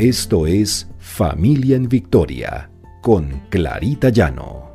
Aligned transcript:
Esto 0.00 0.46
es 0.46 0.88
Familia 0.98 1.76
en 1.76 1.86
Victoria 1.86 2.70
con 3.02 3.42
Clarita 3.50 4.08
Llano. 4.08 4.74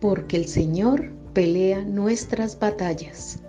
Porque 0.00 0.36
el 0.36 0.46
Señor 0.46 1.10
pelea 1.32 1.82
nuestras 1.82 2.56
batallas. 2.56 3.40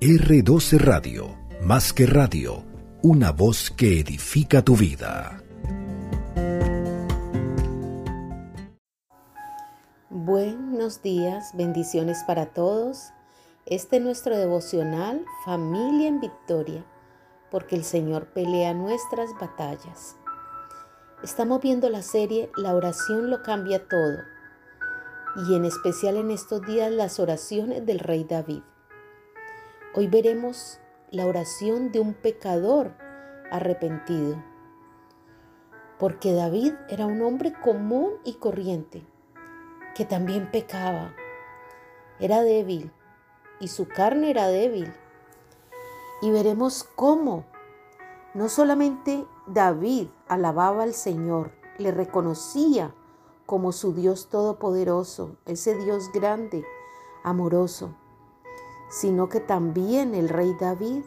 R12 0.00 0.78
Radio, 0.78 1.36
más 1.60 1.92
que 1.92 2.06
radio, 2.06 2.62
una 3.02 3.32
voz 3.32 3.72
que 3.72 3.98
edifica 3.98 4.62
tu 4.62 4.76
vida. 4.76 5.42
Buenos 10.08 11.02
días, 11.02 11.50
bendiciones 11.54 12.22
para 12.28 12.46
todos. 12.46 13.08
Este 13.66 13.96
es 13.96 14.02
nuestro 14.04 14.38
devocional 14.38 15.24
Familia 15.44 16.06
en 16.06 16.20
Victoria 16.20 16.84
porque 17.54 17.76
el 17.76 17.84
Señor 17.84 18.26
pelea 18.26 18.74
nuestras 18.74 19.32
batallas. 19.38 20.16
Estamos 21.22 21.60
viendo 21.60 21.88
la 21.88 22.02
serie 22.02 22.50
La 22.56 22.74
oración 22.74 23.30
lo 23.30 23.44
cambia 23.44 23.86
todo 23.86 24.18
y 25.36 25.54
en 25.54 25.64
especial 25.64 26.16
en 26.16 26.32
estos 26.32 26.62
días 26.62 26.90
las 26.90 27.20
oraciones 27.20 27.86
del 27.86 28.00
rey 28.00 28.24
David. 28.24 28.62
Hoy 29.94 30.08
veremos 30.08 30.80
la 31.12 31.26
oración 31.26 31.92
de 31.92 32.00
un 32.00 32.14
pecador 32.14 32.90
arrepentido, 33.52 34.42
porque 36.00 36.32
David 36.32 36.74
era 36.88 37.06
un 37.06 37.22
hombre 37.22 37.52
común 37.52 38.14
y 38.24 38.34
corriente, 38.34 39.06
que 39.94 40.04
también 40.04 40.50
pecaba, 40.50 41.14
era 42.18 42.42
débil 42.42 42.90
y 43.60 43.68
su 43.68 43.86
carne 43.86 44.30
era 44.30 44.48
débil 44.48 44.92
y 46.24 46.30
veremos 46.30 46.84
cómo 46.84 47.44
no 48.34 48.48
solamente 48.48 49.26
David 49.46 50.08
alababa 50.26 50.82
al 50.82 50.92
Señor, 50.92 51.52
le 51.78 51.92
reconocía 51.92 52.92
como 53.46 53.70
su 53.70 53.94
Dios 53.94 54.28
todopoderoso, 54.28 55.36
ese 55.46 55.76
Dios 55.76 56.10
grande, 56.12 56.64
amoroso, 57.22 57.94
sino 58.90 59.28
que 59.28 59.38
también 59.38 60.14
el 60.14 60.28
rey 60.28 60.56
David 60.58 61.04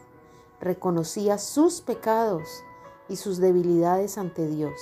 reconocía 0.60 1.36
sus 1.36 1.82
pecados 1.82 2.64
y 3.08 3.16
sus 3.16 3.38
debilidades 3.38 4.16
ante 4.16 4.46
Dios. 4.46 4.80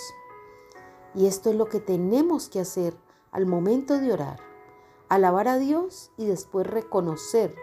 Y 1.15 1.27
esto 1.27 1.51
es 1.51 1.57
lo 1.57 1.67
que 1.67 1.81
tenemos 1.81 2.49
que 2.49 2.61
hacer 2.61 2.97
al 3.33 3.47
momento 3.47 3.99
de 3.99 4.13
orar, 4.13 4.41
alabar 5.09 5.49
a 5.49 5.59
Dios 5.59 6.13
y 6.17 6.27
después 6.27 6.67
reconocer 6.67 7.55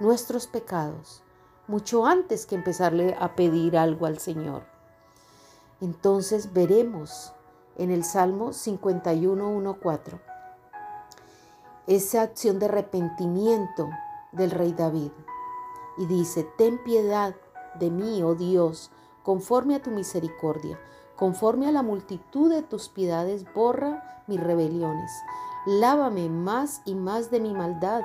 nuestros 0.00 0.46
pecados 0.46 1.22
mucho 1.68 2.06
antes 2.06 2.46
que 2.46 2.54
empezarle 2.54 3.16
a 3.18 3.34
pedir 3.34 3.76
algo 3.76 4.06
al 4.06 4.18
Señor. 4.18 4.64
Entonces 5.80 6.52
veremos 6.52 7.32
en 7.76 7.90
el 7.90 8.04
Salmo 8.04 8.50
51.1.4 8.50 10.20
esa 11.86 12.22
acción 12.22 12.58
de 12.58 12.66
arrepentimiento 12.66 13.88
del 14.32 14.50
rey 14.50 14.72
David. 14.72 15.12
Y 15.98 16.06
dice, 16.06 16.44
ten 16.58 16.82
piedad 16.82 17.34
de 17.78 17.90
mí, 17.90 18.22
oh 18.22 18.34
Dios, 18.34 18.90
conforme 19.22 19.76
a 19.76 19.82
tu 19.82 19.90
misericordia, 19.90 20.78
conforme 21.14 21.68
a 21.68 21.72
la 21.72 21.82
multitud 21.82 22.50
de 22.50 22.62
tus 22.62 22.88
piedades, 22.88 23.44
borra 23.54 24.22
mis 24.26 24.40
rebeliones. 24.40 25.12
Lávame 25.66 26.28
más 26.28 26.82
y 26.84 26.94
más 26.94 27.30
de 27.30 27.40
mi 27.40 27.54
maldad, 27.54 28.02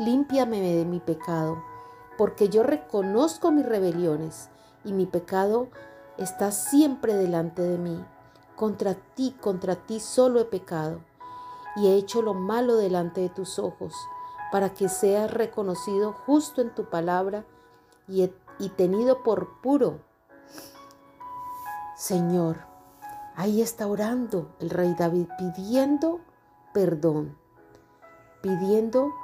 límpiame 0.00 0.60
de 0.60 0.84
mi 0.84 1.00
pecado 1.00 1.73
porque 2.16 2.48
yo 2.48 2.62
reconozco 2.62 3.50
mis 3.50 3.66
rebeliones 3.66 4.50
y 4.84 4.92
mi 4.92 5.06
pecado 5.06 5.68
está 6.16 6.50
siempre 6.52 7.14
delante 7.14 7.62
de 7.62 7.78
mí. 7.78 8.04
Contra 8.56 8.94
ti, 8.94 9.36
contra 9.40 9.74
ti 9.74 10.00
solo 10.00 10.40
he 10.40 10.44
pecado 10.44 11.00
y 11.76 11.88
he 11.88 11.94
hecho 11.94 12.22
lo 12.22 12.34
malo 12.34 12.76
delante 12.76 13.20
de 13.20 13.28
tus 13.28 13.58
ojos, 13.58 13.94
para 14.52 14.72
que 14.74 14.88
seas 14.88 15.32
reconocido 15.32 16.12
justo 16.12 16.62
en 16.62 16.72
tu 16.72 16.84
palabra 16.84 17.44
y, 18.06 18.30
y 18.60 18.68
tenido 18.70 19.24
por 19.24 19.60
puro. 19.60 19.98
Señor, 21.96 22.58
ahí 23.34 23.60
está 23.60 23.88
orando 23.88 24.54
el 24.60 24.70
rey 24.70 24.94
David 24.96 25.26
pidiendo 25.36 26.20
perdón, 26.74 27.38
pidiendo 28.42 29.14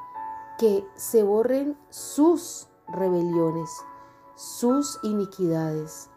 que 0.56 0.86
se 0.94 1.22
borren 1.22 1.76
sus 1.90 2.69
rebeliones, 2.92 3.70
sus 4.36 4.98
iniquidades. 5.02 6.08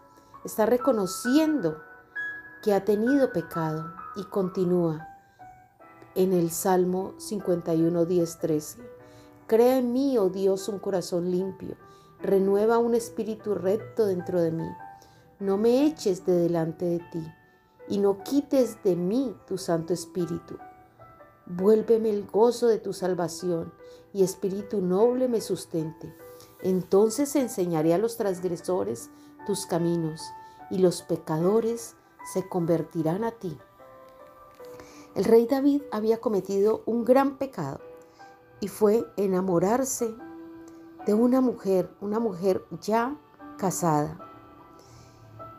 Está 0.44 0.66
reconociendo 0.66 1.78
que 2.63 2.73
ha 2.73 2.85
tenido 2.85 3.31
pecado 3.31 3.94
y 4.16 4.23
continúa 4.25 5.07
en 6.16 6.33
el 6.33 6.51
Salmo 6.51 7.13
51, 7.17 8.06
10, 8.06 8.39
13. 8.39 8.79
Crea 9.47 9.78
en 9.78 9.91
mí, 9.91 10.17
oh 10.17 10.29
Dios, 10.29 10.67
un 10.69 10.79
corazón 10.79 11.31
limpio. 11.31 11.75
Renueva 12.22 12.78
un 12.78 12.95
espíritu 12.95 13.56
recto 13.56 14.06
dentro 14.06 14.41
de 14.41 14.51
mí. 14.51 14.69
No 15.39 15.57
me 15.57 15.85
eches 15.85 16.25
de 16.25 16.33
delante 16.33 16.85
de 16.85 17.00
ti 17.12 17.33
y 17.89 17.97
no 17.97 18.23
quites 18.23 18.81
de 18.83 18.95
mí 18.95 19.35
tu 19.45 19.57
Santo 19.57 19.94
Espíritu. 19.94 20.57
Vuélveme 21.45 22.09
el 22.09 22.25
gozo 22.25 22.67
de 22.67 22.78
tu 22.78 22.94
salvación 22.94 23.73
y 24.13 24.23
espíritu 24.23 24.79
noble 24.79 25.28
me 25.28 25.41
sustente. 25.41 26.16
Entonces 26.63 27.35
enseñaré 27.35 27.94
a 27.94 27.97
los 27.97 28.16
transgresores 28.16 29.09
tus 29.46 29.66
caminos 29.66 30.22
y 30.72 30.78
los 30.78 31.01
pecadores 31.01 31.96
se 32.34 32.47
convertirán 32.47 33.25
a 33.25 33.31
ti. 33.31 33.57
El 35.13 35.25
rey 35.25 35.46
David 35.46 35.84
había 35.91 36.22
cometido 36.22 36.81
un 36.85 37.03
gran 37.03 37.38
pecado 37.38 37.81
y 38.62 38.69
fue 38.69 39.06
enamorarse 39.18 40.16
de 41.06 41.13
una 41.13 41.41
mujer, 41.41 41.94
una 42.00 42.19
mujer 42.19 42.66
ya 42.81 43.18
casada. 43.57 44.18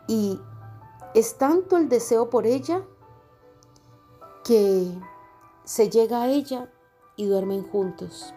Y 0.07 0.39
es 1.13 1.37
tanto 1.37 1.77
el 1.77 1.87
deseo 1.87 2.31
por 2.31 2.47
ella 2.47 2.83
que 4.43 4.91
se 5.63 5.89
llega 5.89 6.23
a 6.23 6.29
ella 6.29 6.71
y 7.15 7.27
duermen 7.27 7.63
juntos. 7.63 8.33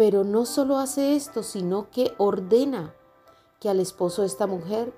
Pero 0.00 0.24
no 0.24 0.46
solo 0.46 0.78
hace 0.78 1.14
esto, 1.14 1.42
sino 1.42 1.90
que 1.90 2.14
ordena 2.16 2.94
que 3.60 3.68
al 3.68 3.80
esposo 3.80 4.22
de 4.22 4.28
esta 4.28 4.46
mujer 4.46 4.94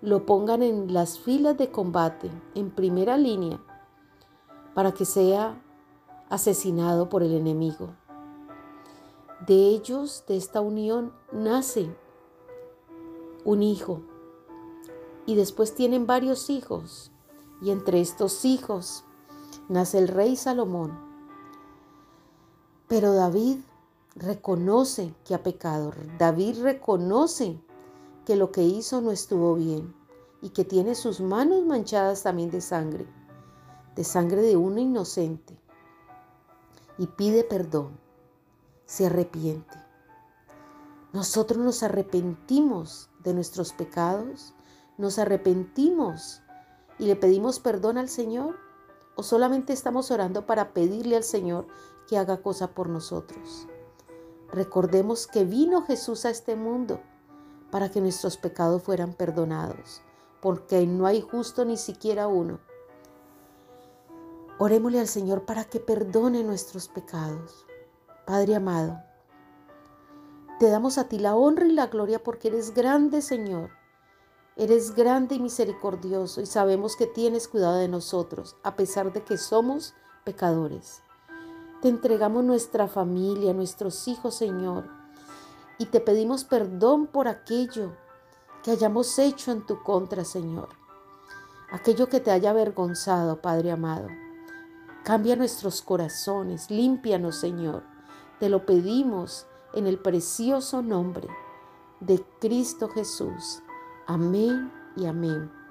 lo 0.00 0.26
pongan 0.26 0.64
en 0.64 0.92
las 0.92 1.20
filas 1.20 1.56
de 1.56 1.70
combate, 1.70 2.28
en 2.56 2.72
primera 2.72 3.16
línea, 3.16 3.62
para 4.74 4.90
que 4.90 5.04
sea 5.04 5.62
asesinado 6.28 7.08
por 7.08 7.22
el 7.22 7.34
enemigo. 7.34 7.90
De 9.46 9.54
ellos, 9.54 10.24
de 10.26 10.38
esta 10.38 10.60
unión, 10.60 11.12
nace 11.30 11.94
un 13.44 13.62
hijo 13.62 14.02
y 15.24 15.36
después 15.36 15.72
tienen 15.76 16.04
varios 16.04 16.50
hijos 16.50 17.12
y 17.60 17.70
entre 17.70 18.00
estos 18.00 18.44
hijos 18.44 19.04
nace 19.68 19.98
el 19.98 20.08
rey 20.08 20.34
Salomón. 20.34 20.98
Pero 22.88 23.12
David 23.12 23.58
reconoce 24.14 25.14
que 25.24 25.34
ha 25.34 25.42
pecado. 25.42 25.92
David 26.18 26.62
reconoce 26.62 27.58
que 28.24 28.36
lo 28.36 28.52
que 28.52 28.62
hizo 28.62 29.00
no 29.00 29.10
estuvo 29.10 29.54
bien 29.54 29.94
y 30.40 30.50
que 30.50 30.64
tiene 30.64 30.94
sus 30.94 31.20
manos 31.20 31.64
manchadas 31.64 32.22
también 32.22 32.50
de 32.50 32.60
sangre, 32.60 33.06
de 33.94 34.04
sangre 34.04 34.42
de 34.42 34.56
uno 34.56 34.80
inocente. 34.80 35.58
Y 36.98 37.06
pide 37.06 37.44
perdón, 37.44 37.98
se 38.86 39.06
arrepiente. 39.06 39.78
Nosotros 41.12 41.58
nos 41.58 41.82
arrepentimos 41.82 43.10
de 43.22 43.34
nuestros 43.34 43.72
pecados, 43.72 44.54
nos 44.98 45.18
arrepentimos 45.18 46.42
y 46.98 47.06
le 47.06 47.16
pedimos 47.16 47.60
perdón 47.60 47.98
al 47.98 48.08
Señor 48.08 48.56
o 49.16 49.22
solamente 49.22 49.72
estamos 49.72 50.10
orando 50.10 50.46
para 50.46 50.72
pedirle 50.72 51.16
al 51.16 51.24
Señor 51.24 51.66
que 52.08 52.18
haga 52.18 52.42
cosa 52.42 52.74
por 52.74 52.88
nosotros. 52.88 53.66
Recordemos 54.52 55.26
que 55.26 55.44
vino 55.44 55.82
Jesús 55.82 56.26
a 56.26 56.30
este 56.30 56.56
mundo 56.56 57.00
para 57.70 57.90
que 57.90 58.02
nuestros 58.02 58.36
pecados 58.36 58.82
fueran 58.82 59.14
perdonados, 59.14 60.02
porque 60.42 60.86
no 60.86 61.06
hay 61.06 61.22
justo 61.22 61.64
ni 61.64 61.78
siquiera 61.78 62.26
uno. 62.26 62.60
Orémosle 64.58 65.00
al 65.00 65.08
Señor 65.08 65.46
para 65.46 65.64
que 65.64 65.80
perdone 65.80 66.44
nuestros 66.44 66.88
pecados. 66.88 67.66
Padre 68.26 68.54
amado, 68.54 69.00
te 70.60 70.68
damos 70.68 70.98
a 70.98 71.08
ti 71.08 71.18
la 71.18 71.34
honra 71.34 71.66
y 71.66 71.72
la 71.72 71.86
gloria 71.86 72.22
porque 72.22 72.48
eres 72.48 72.74
grande, 72.74 73.22
Señor. 73.22 73.70
Eres 74.54 74.94
grande 74.94 75.36
y 75.36 75.40
misericordioso 75.40 76.42
y 76.42 76.46
sabemos 76.46 76.94
que 76.94 77.06
tienes 77.06 77.48
cuidado 77.48 77.78
de 77.78 77.88
nosotros, 77.88 78.54
a 78.62 78.76
pesar 78.76 79.14
de 79.14 79.24
que 79.24 79.38
somos 79.38 79.94
pecadores. 80.24 81.02
Te 81.82 81.88
entregamos 81.88 82.44
nuestra 82.44 82.86
familia, 82.86 83.52
nuestros 83.52 84.06
hijos, 84.06 84.36
Señor, 84.36 84.84
y 85.78 85.86
te 85.86 85.98
pedimos 85.98 86.44
perdón 86.44 87.08
por 87.08 87.26
aquello 87.26 87.90
que 88.62 88.70
hayamos 88.70 89.18
hecho 89.18 89.50
en 89.50 89.66
tu 89.66 89.82
contra, 89.82 90.24
Señor. 90.24 90.68
Aquello 91.72 92.08
que 92.08 92.20
te 92.20 92.30
haya 92.30 92.50
avergonzado, 92.50 93.42
Padre 93.42 93.72
amado. 93.72 94.06
Cambia 95.02 95.34
nuestros 95.34 95.82
corazones, 95.82 96.70
límpianos, 96.70 97.34
Señor. 97.34 97.82
Te 98.38 98.48
lo 98.48 98.64
pedimos 98.64 99.46
en 99.74 99.88
el 99.88 99.98
precioso 99.98 100.82
nombre 100.82 101.26
de 101.98 102.24
Cristo 102.40 102.90
Jesús. 102.90 103.60
Amén 104.06 104.70
y 104.94 105.06
amén. 105.06 105.61